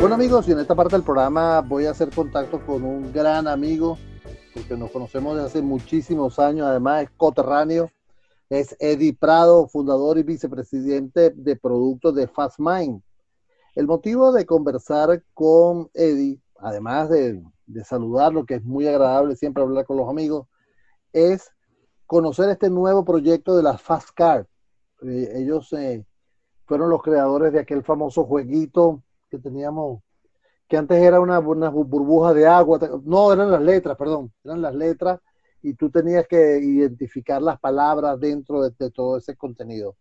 [0.00, 3.46] Bueno amigos, y en esta parte del programa voy a hacer contacto con un gran
[3.46, 3.98] amigo,
[4.54, 7.90] porque nos conocemos desde hace muchísimos años, además es coterráneo,
[8.48, 13.02] es Eddie Prado, fundador y vicepresidente de productos de FastMind.
[13.74, 19.62] El motivo de conversar con Eddie, además de, de saludarlo, que es muy agradable siempre
[19.62, 20.46] hablar con los amigos,
[21.12, 21.50] es
[22.06, 24.46] conocer este nuevo proyecto de la Fast Card.
[25.02, 26.06] Eh, ellos eh,
[26.64, 30.02] fueron los creadores de aquel famoso jueguito que teníamos,
[30.68, 34.74] que antes era una, una burbuja de agua, no, eran las letras, perdón, eran las
[34.74, 35.20] letras
[35.62, 39.96] y tú tenías que identificar las palabras dentro de, todo ese contenido.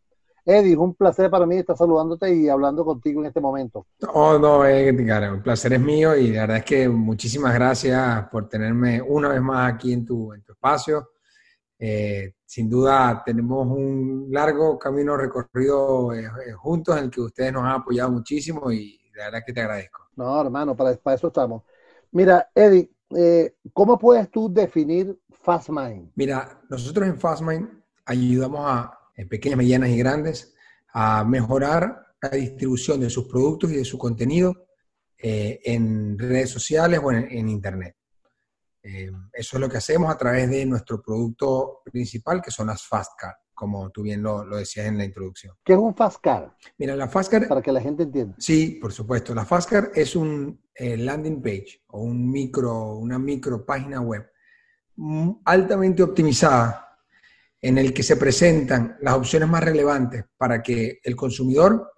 [0.46, 3.86] Eddie, un placer para mí estar saludándote y hablando contigo en este momento.
[4.14, 8.50] Oh, no, eh, el placer es mío y la verdad es que muchísimas gracias por
[8.50, 11.10] tenerme una vez más aquí en tu, en tu espacio.
[11.78, 17.64] Eh, sin duda tenemos un largo camino recorrido eh, juntos en el que ustedes nos
[17.64, 20.08] han apoyado muchísimo y la verdad que te agradezco.
[20.16, 21.64] No, hermano, para, para eso estamos.
[22.12, 26.12] Mira, Eddie, eh, ¿cómo puedes tú definir FastMind?
[26.16, 27.70] Mira, nosotros en FastMind
[28.06, 28.98] ayudamos a
[29.30, 30.56] pequeñas, medianas y grandes
[30.94, 34.68] a mejorar la distribución de sus productos y de su contenido
[35.18, 37.96] eh, en redes sociales o en, Internet.
[38.82, 42.84] Eh, eso es lo que hacemos a través de nuestro producto principal, que son las
[42.84, 43.12] Fast
[43.60, 45.54] como tú bien lo, decías en la introducción.
[45.66, 46.56] ¿Qué es un Fastcar?
[46.78, 47.46] Mira, la Fastcar...
[47.46, 48.34] Para que la gente entienda.
[48.40, 49.36] Sí, por supuesto.
[49.36, 54.26] La Fastcar es un eh, landing page o un micro, una micro página web
[55.44, 56.88] altamente optimizada
[57.62, 61.92] en el que se presentan las opciones más relevantes para que el consumidor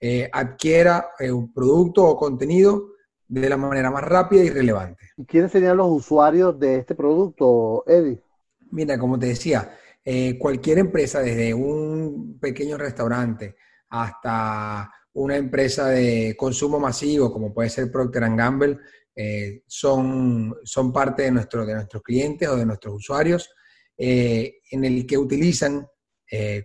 [0.00, 2.92] eh, adquiera eh, un producto o contenido
[3.28, 5.10] de la manera más rápida y relevante.
[5.18, 8.22] ¿Y quiénes serían los usuarios de este producto, Eddie?
[8.70, 13.56] Mira, como te decía, eh, cualquier empresa, desde un pequeño restaurante
[13.90, 18.78] hasta una empresa de consumo masivo, como puede ser Procter Gamble,
[19.14, 23.50] eh, son, son parte de, nuestro, de nuestros clientes o de nuestros usuarios,
[23.96, 25.86] eh, en el que utilizan,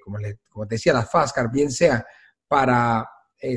[0.01, 0.17] como,
[0.47, 2.05] como, te decía, la Fastcard, bien sea
[2.47, 3.05] para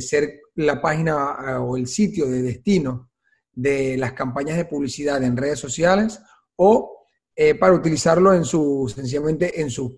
[0.00, 3.12] ser la página o el sitio de destino
[3.52, 6.20] de las campañas de publicidad en redes sociales
[6.56, 6.99] o
[7.34, 9.96] eh, para utilizarlo en su, sencillamente en sus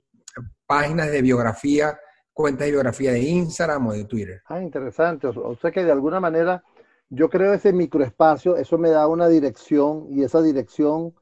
[0.66, 1.98] páginas de biografía,
[2.32, 4.42] cuentas de biografía de Instagram o de Twitter.
[4.46, 5.26] Ah, interesante.
[5.26, 6.64] O, sea que de alguna manera
[7.10, 11.14] yo creo ese microespacio, eso me da una dirección y esa dirección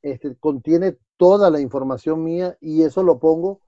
[0.00, 3.60] este, contiene toda la información mía y eso lo pongo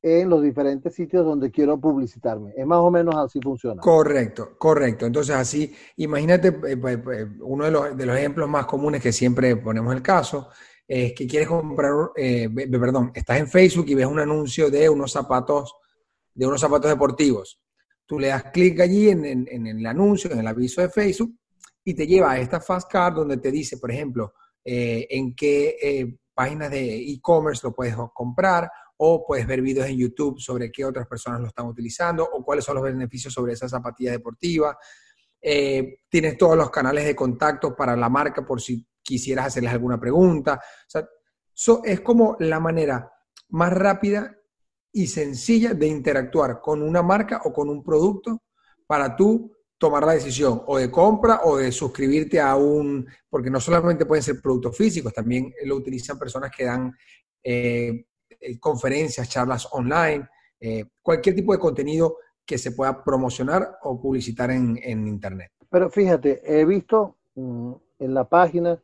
[0.00, 2.52] en los diferentes sitios donde quiero publicitarme.
[2.56, 3.80] Es más o menos así funciona.
[3.80, 5.06] Correcto, correcto.
[5.06, 9.12] Entonces así, imagínate eh, pues, pues, uno de los, de los ejemplos más comunes que
[9.12, 10.48] siempre ponemos el caso
[10.94, 15.10] es que quieres comprar, eh, perdón, estás en Facebook y ves un anuncio de unos
[15.10, 15.74] zapatos,
[16.34, 17.62] de unos zapatos deportivos.
[18.04, 21.34] Tú le das clic allí en, el anuncio, en el aviso de Facebook,
[21.82, 25.78] y te lleva a esta Fast Card donde te dice, por ejemplo, eh, en qué
[25.80, 30.84] eh, páginas de e-commerce lo puedes comprar, o puedes ver videos en YouTube sobre qué
[30.84, 34.76] otras personas lo están utilizando, o cuáles son los beneficios sobre esa zapatilla deportiva.
[35.40, 40.60] tienes todos los canales de contacto para la marca por si quisieras hacerles alguna pregunta.
[40.62, 41.08] O sea,
[41.84, 43.10] es como la manera
[43.50, 44.36] más rápida
[44.92, 48.42] y sencilla de interactuar con una marca o con un producto
[48.86, 53.58] para tú tomar la decisión o de compra o de suscribirte a un, porque no
[53.58, 56.92] solamente pueden ser productos físicos, también lo utilizan personas que dan
[57.42, 60.28] eh, eh, conferencias, charlas online,
[60.60, 65.50] eh, cualquier tipo de contenido que se pueda promocionar o publicitar en, Internet.
[65.68, 68.80] Pero fíjate, he visto mm, en la página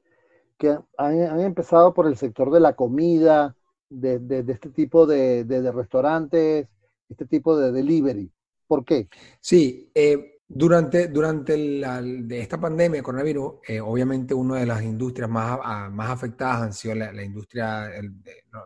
[0.58, 3.56] que han, empezado por el sector de la comida,
[3.88, 6.68] de, este tipo de, restaurantes,
[7.08, 8.30] este tipo de delivery.
[8.66, 9.08] ¿Por qué?
[9.40, 15.90] Sí, eh, durante, durante de esta pandemia, coronavirus, eh, obviamente una de las industrias más,
[15.90, 17.90] más afectadas han sido la, industria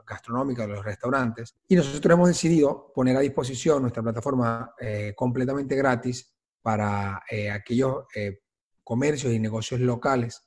[0.06, 1.54] gastronómica de los restaurantes.
[1.68, 6.32] Y nosotros hemos decidido poner a disposición nuestra plataforma eh, completamente gratis
[6.62, 7.22] para
[7.52, 8.04] aquellos
[8.82, 10.44] comercios y negocios locales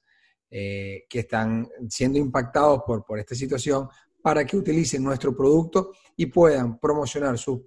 [0.49, 3.89] eh, que están siendo impactados por, por esta situación
[4.21, 7.61] para que utilicen nuestro producto y puedan promocionar sus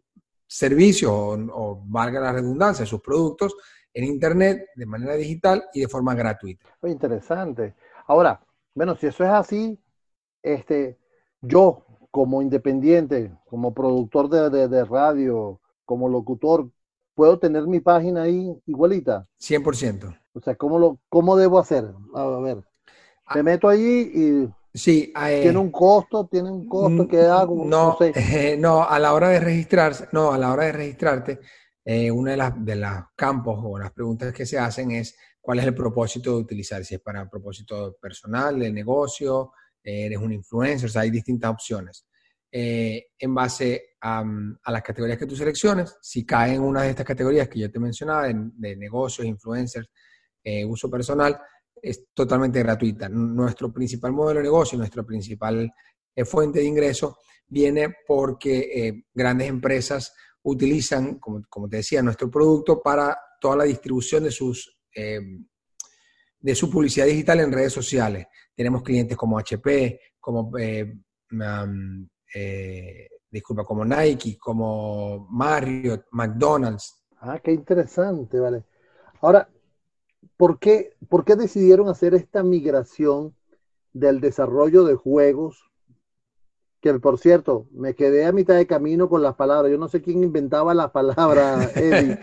[0.44, 3.54] servicios o, valga la redundancia, sus productos
[3.92, 6.66] en Internet de manera digital y de forma gratuita.
[6.82, 7.75] Muy interesante.
[8.06, 8.40] Ahora,
[8.75, 9.78] bueno, si eso es así,
[10.42, 10.98] este,
[11.40, 16.70] yo como independiente, como productor de, de, radio, como locutor,
[17.14, 19.28] ¿puedo tener mi página ahí igualita?
[19.40, 20.19] 100%.
[20.38, 21.85] O sea, ¿cómo, lo, cómo debo hacer?
[22.14, 22.64] A ver.
[23.35, 27.64] Me meto allí y Sí, eh, tiene un costo, tiene un costo que hago.
[27.64, 27.99] No,
[28.58, 31.40] no, a la hora de registrarse, no, a la hora de registrarte,
[31.85, 35.58] eh, una de las de los campos o las preguntas que se hacen es cuál
[35.58, 39.52] es el propósito de utilizar, si es para propósito personal, de negocio,
[39.82, 42.06] eh, eres un influencer, o sea, hay distintas opciones.
[42.50, 44.25] Eh, en base a,
[44.67, 47.79] las categorías que tú selecciones, si cae en una de estas categorías que yo te
[47.79, 49.88] mencionaba, de, negocios, influencers,
[50.67, 51.38] uso personal,
[51.81, 53.08] es totalmente gratuita.
[53.08, 55.70] Nuestro principal modelo de negocio, nuestra principal
[56.25, 60.12] fuente de ingreso, viene porque grandes empresas
[60.43, 65.20] utilizan, como, como, te decía, nuestro producto para toda la distribución de, sus, eh,
[66.40, 68.26] de su publicidad digital en redes sociales.
[68.55, 70.94] Tenemos clientes como HP, como, eh,
[72.35, 77.05] eh, disculpa, como Nike, como Marriott, McDonald's.
[77.20, 78.64] Ah, qué interesante, vale.
[79.20, 79.49] Ahora,
[80.38, 83.35] ¿por qué, ¿por qué decidieron hacer esta migración
[83.93, 85.69] del desarrollo de juegos
[86.81, 89.70] que por cierto, me quedé a mitad de camino con las palabras.
[89.70, 92.19] Yo no sé quién inventaba las palabras, Eddie.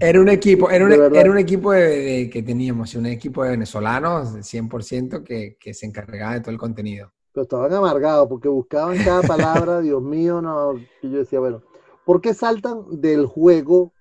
[0.00, 4.34] Era un equipo, era un, era un equipo de, que teníamos, un equipo de venezolanos,
[4.34, 7.10] 100%, que, que se encargaba de todo el contenido.
[7.32, 10.74] Pero estaban amargados porque buscaban cada palabra, Dios mío, no.
[11.02, 11.62] Y yo decía, bueno,
[12.04, 13.92] ¿por qué saltan del juego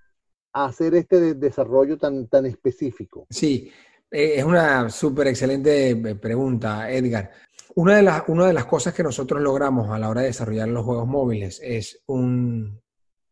[0.65, 3.27] hacer este desarrollo tan, tan específico?
[3.29, 3.71] Sí,
[4.09, 7.31] eh, es una súper excelente eh, pregunta, Edgar.
[7.75, 10.67] Una de, las, una de las cosas que nosotros logramos a la hora de desarrollar
[10.69, 12.81] los juegos móviles es un,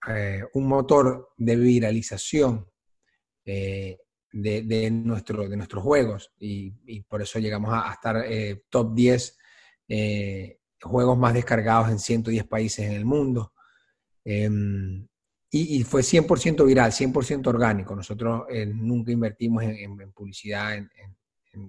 [0.07, 2.69] eh, un motor de viralización
[3.43, 3.99] de,
[4.91, 8.23] nuestro, de nuestros juegos y, por eso llegamos a, estar
[8.69, 9.37] top 10
[10.81, 13.53] juegos más descargados en 110 países en el mundo.
[15.55, 17.95] Em, y, fue 100% viral, 100% orgánico.
[17.95, 20.89] Nosotros eh, nunca invertimos en, publicidad en,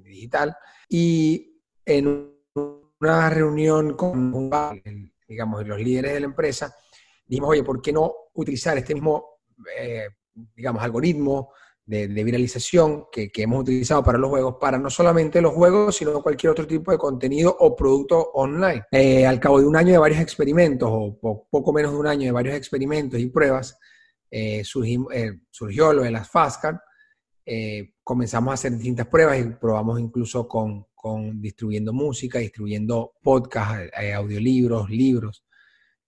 [0.03, 0.57] digital.
[0.89, 2.33] Y en
[3.01, 4.51] una reunión con
[5.29, 6.75] digamos, los líderes de la empresa,
[7.25, 9.41] dijimos, oye, ¿por qué no utilizar este mismo,
[9.79, 10.09] eh,
[10.55, 11.53] digamos, algoritmo
[11.87, 16.51] de, viralización que, hemos utilizado para los juegos, para no solamente los juegos, sino cualquier
[16.51, 18.85] otro tipo de contenido o producto online.
[18.91, 22.25] Eh, al cabo de un año de varios experimentos, o poco menos de un año
[22.25, 23.79] de varios experimentos y pruebas,
[24.31, 24.63] eh,
[25.13, 26.81] eh, surgió lo de las FASCAR.
[28.03, 34.91] comenzamos a hacer distintas pruebas y probamos incluso con, con distribuyendo música, distribuyendo podcasts, audiolibros,
[34.91, 35.45] libros.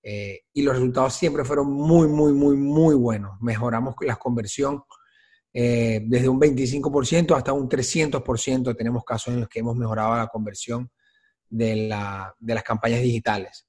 [0.02, 3.40] y los resultados siempre fueron muy, muy, muy, muy buenos.
[3.40, 4.82] Mejoramos la conversión
[5.60, 8.76] eh, desde un 25% hasta un 300%.
[8.76, 10.88] Tenemos casos en los que hemos mejorado la conversión
[11.50, 13.66] de, las campañas digitales.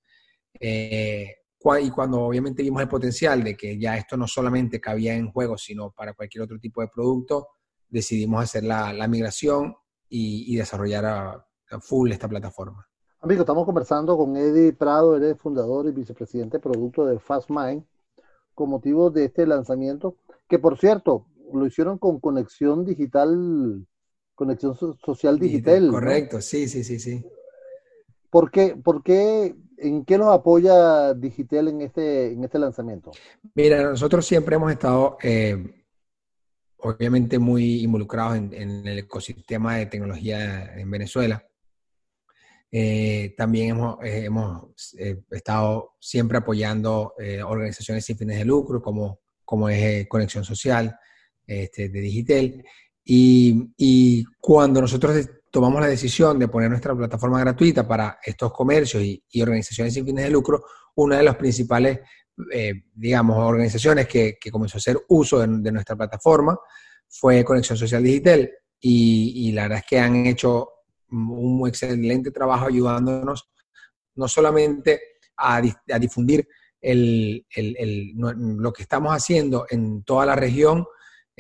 [0.60, 1.38] Eh,
[1.82, 5.64] y cuando obviamente vimos el potencial de que ya esto no solamente cabía en juegos,
[5.64, 7.48] sino para cualquier otro tipo de producto,
[7.88, 9.76] decidimos hacer la, migración
[10.08, 11.46] y, desarrollar a,
[11.82, 12.88] full esta plataforma.
[13.20, 17.84] Amigo, estamos conversando con Eddie Prado, eres fundador y vicepresidente de producto de FastMind,
[18.54, 23.86] con motivo de este lanzamiento, que por cierto, lo hicieron con conexión digital,
[24.36, 25.90] conexión social digital.
[25.90, 27.24] correcto, sí, sí, sí, sí.
[28.30, 33.12] ¿Por qué, por qué, en qué nos apoya Digital en este, en este lanzamiento?
[33.56, 35.84] Mira, nosotros siempre hemos estado, eh,
[36.78, 41.44] obviamente, muy involucrados en, el ecosistema de tecnología en Venezuela.
[42.72, 44.76] Eh, también hemos, eh, hemos
[45.32, 47.16] estado siempre apoyando
[47.48, 50.96] organizaciones sin fines de lucro, como, como es Conexión Social,
[51.50, 52.64] este, de Digital.
[53.04, 59.42] Y, cuando nosotros tomamos la decisión de poner nuestra plataforma gratuita para estos comercios y,
[59.42, 60.64] organizaciones sin fines de lucro,
[60.96, 62.02] una de las principales,
[62.54, 66.58] eh, digamos, organizaciones que, comenzó a hacer uso de, nuestra plataforma
[67.08, 68.52] fue Conexión Social Digital.
[68.80, 70.70] Y, la verdad es que han hecho
[71.10, 73.50] un excelente trabajo ayudándonos
[74.14, 75.02] no solamente
[75.36, 75.60] a,
[76.00, 76.48] difundir
[76.84, 80.86] lo que estamos haciendo en toda la región,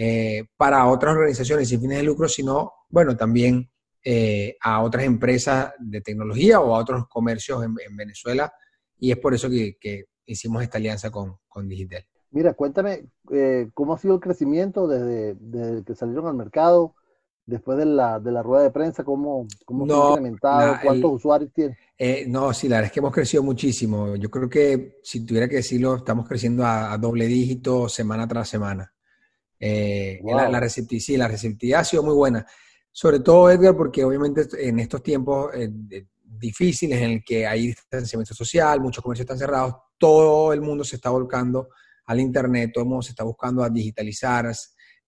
[0.01, 3.69] eh, para otras organizaciones sin fines de lucro, sino, bueno, también
[4.01, 8.49] eh, a otras empresas de tecnología o a otros comercios en, Venezuela.
[8.97, 11.37] Y es por eso que, hicimos esta alianza con,
[11.67, 12.05] Digital.
[12.31, 16.95] Mira, cuéntame eh, cómo ha sido el crecimiento desde, que salieron al mercado,
[17.45, 21.51] después de la, de la rueda de prensa, cómo, cómo se ha incrementado, cuántos usuarios
[21.51, 21.77] tiene.
[22.29, 24.15] no, sí, la verdad es que hemos crecido muchísimo.
[24.15, 28.93] Yo creo que, si tuviera que decirlo, estamos creciendo a doble dígito semana tras semana.
[29.59, 32.45] Eh, la, la, receptividad, la receptividad ha sido muy buena.
[32.91, 35.69] Sobre todo, Edgar, porque obviamente en estos tiempos eh,
[36.23, 40.95] difíciles en el que hay distanciamiento social, muchos comercios están cerrados, todo el mundo se
[40.95, 41.69] está volcando
[42.05, 44.51] al Internet, todo el mundo se está buscando a digitalizar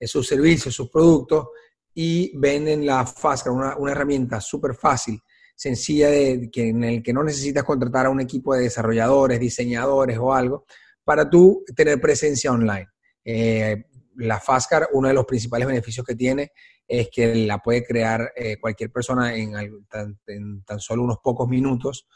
[0.02, 1.48] sus servicios, sus productos
[1.94, 5.22] y venden la FASCA, una, una herramienta súper fácil,
[5.56, 10.18] sencilla, de, que, en el que no necesitas contratar a un equipo de desarrolladores, diseñadores
[10.18, 10.66] o algo,
[11.04, 12.88] para tú tener presencia online.
[13.24, 16.52] Eh, la Fastcar, uno de los principales beneficios que tiene
[16.88, 19.54] es que la puede crear eh, cualquier persona en,
[19.88, 22.08] tan, solo unos pocos minutos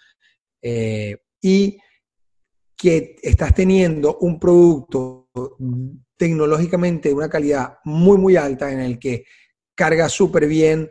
[0.61, 1.77] eh, y
[2.75, 5.29] que estás teniendo un producto
[6.17, 9.25] tecnológicamente de una calidad muy, muy alta en el que
[9.73, 10.89] carga súper bien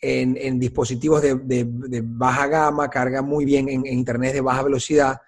[0.00, 5.20] en, dispositivos de, baja gama, carga muy bien en, internet de baja velocidad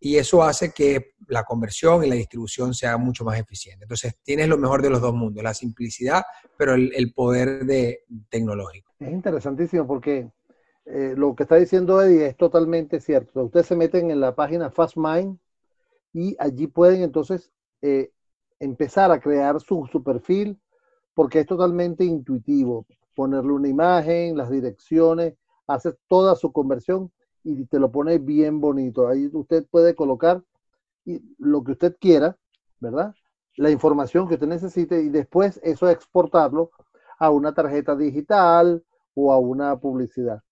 [0.00, 3.84] y eso hace que la conversión y la distribución sea mucho más eficiente.
[3.84, 6.22] Entonces, tienes lo mejor de los dos mundos, la simplicidad,
[6.56, 8.92] pero el, poder de, tecnológico.
[9.00, 10.30] Es interesantísimo porque
[10.86, 13.44] eh, lo que está diciendo Eddie es totalmente cierto.
[13.44, 15.38] Ustedes se meten en la página FastMind
[16.12, 17.50] y allí pueden entonces
[17.82, 18.12] eh,
[18.58, 20.58] empezar a crear su, su perfil
[21.14, 22.86] porque es totalmente intuitivo.
[23.14, 25.34] Ponerle una imagen, las direcciones,
[25.66, 27.10] hacer toda su conversión
[27.48, 29.08] y te lo pone bien bonito.
[29.08, 30.42] Ahí usted puede colocar
[31.38, 32.36] lo que usted quiera,
[32.80, 33.14] ¿verdad?
[33.56, 36.70] La información que usted necesite y después eso exportarlo
[37.18, 40.42] a una tarjeta digital o a una publicidad.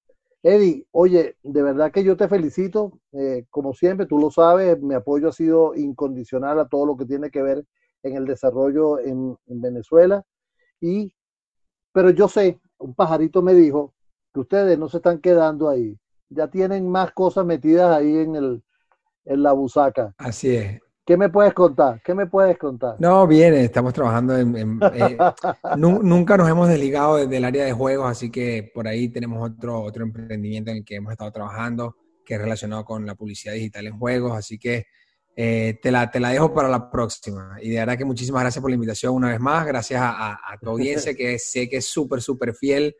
[0.42, 2.98] Eddie, oye, de verdad que yo te felicito.
[3.12, 7.04] Eh, como siempre, tú lo sabes, mi apoyo ha sido incondicional a todo lo que
[7.04, 7.64] tiene que ver
[8.02, 10.24] en el desarrollo en, en Venezuela.
[10.80, 11.12] Y,
[11.92, 13.92] pero yo sé, un pajarito me dijo
[14.32, 15.98] que ustedes no se están quedando ahí
[16.28, 18.62] ya tienen más cosas metidas ahí en, el,
[19.24, 20.14] en la busaca.
[20.18, 20.80] Así es.
[21.04, 22.02] ¿Qué me puedes contar?
[22.04, 22.96] ¿Qué me puedes contar?
[22.98, 24.80] No, bien, estamos trabajando en...
[24.92, 25.16] Eh,
[25.76, 30.02] nunca nos hemos desligado del área de juegos, así que por ahí tenemos otro, otro
[30.02, 33.96] emprendimiento en el que hemos estado trabajando, que es relacionado con la publicidad digital en
[33.96, 34.86] juegos, así que
[35.36, 37.56] eh, te, la, te la dejo para la próxima.
[37.62, 40.58] Y de verdad que muchísimas gracias por la invitación una vez más, gracias a, a
[40.58, 42.96] tu audiencia que sé que es súper, súper fiel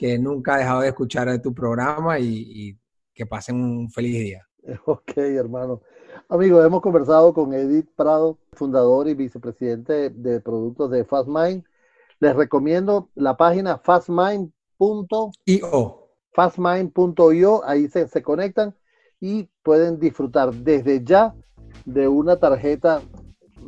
[0.00, 2.74] que nunca ha dejado de escuchar tu programa y,
[3.12, 4.46] que pasen un feliz día.
[4.86, 5.82] Ok, hermano.
[6.30, 11.64] Amigos, hemos conversado con Edith Prado, fundador y vicepresidente de productos de FastMind.
[12.18, 14.52] Les recomiendo la página fastmind.io.
[16.32, 18.74] Fastmind.io, ahí se, se conectan
[19.20, 21.34] y pueden disfrutar desde ya
[21.84, 23.02] de una tarjeta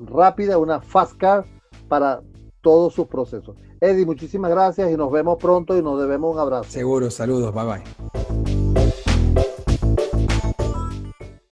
[0.07, 1.45] rápida, una Fast Card
[1.89, 2.23] para
[2.63, 3.55] todos sus procesos.
[3.83, 6.71] Eddie, muchísimas gracias y nos vemos pronto y nos debemos un abrazo.
[6.71, 8.22] Seguro, saludos, bye bye.